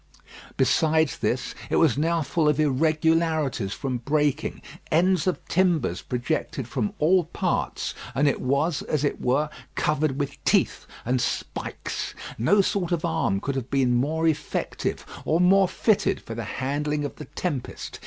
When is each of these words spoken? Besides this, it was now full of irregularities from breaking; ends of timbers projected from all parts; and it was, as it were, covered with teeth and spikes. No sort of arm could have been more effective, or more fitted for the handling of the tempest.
Besides 0.57 1.19
this, 1.19 1.53
it 1.69 1.75
was 1.75 1.95
now 1.95 2.23
full 2.23 2.49
of 2.49 2.59
irregularities 2.59 3.71
from 3.73 3.99
breaking; 3.99 4.63
ends 4.91 5.27
of 5.27 5.47
timbers 5.47 6.01
projected 6.01 6.67
from 6.67 6.95
all 6.97 7.25
parts; 7.25 7.93
and 8.15 8.27
it 8.27 8.41
was, 8.41 8.81
as 8.81 9.03
it 9.03 9.21
were, 9.21 9.47
covered 9.75 10.17
with 10.17 10.43
teeth 10.43 10.87
and 11.05 11.21
spikes. 11.21 12.15
No 12.39 12.61
sort 12.61 12.91
of 12.91 13.05
arm 13.05 13.39
could 13.39 13.53
have 13.53 13.69
been 13.69 13.93
more 13.93 14.27
effective, 14.27 15.05
or 15.23 15.39
more 15.39 15.67
fitted 15.67 16.19
for 16.19 16.33
the 16.33 16.45
handling 16.45 17.05
of 17.05 17.17
the 17.17 17.25
tempest. 17.25 17.99